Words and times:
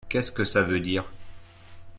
Qu'est-ce 0.09 0.31
que 0.31 0.43
ça 0.43 0.63
veut 0.63 0.79
dire? 0.79 1.05